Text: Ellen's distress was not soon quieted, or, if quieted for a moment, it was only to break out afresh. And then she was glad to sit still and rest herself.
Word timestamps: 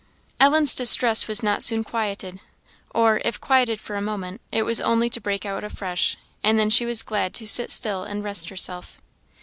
Ellen's 0.39 0.73
distress 0.73 1.27
was 1.27 1.43
not 1.43 1.61
soon 1.61 1.83
quieted, 1.83 2.39
or, 2.89 3.21
if 3.23 3.39
quieted 3.39 3.79
for 3.79 3.95
a 3.95 4.01
moment, 4.01 4.41
it 4.51 4.63
was 4.63 4.81
only 4.81 5.11
to 5.11 5.21
break 5.21 5.45
out 5.45 5.63
afresh. 5.63 6.17
And 6.43 6.57
then 6.57 6.71
she 6.71 6.87
was 6.87 7.03
glad 7.03 7.35
to 7.35 7.47
sit 7.47 7.69
still 7.69 8.03
and 8.03 8.23
rest 8.23 8.49
herself. 8.49 8.99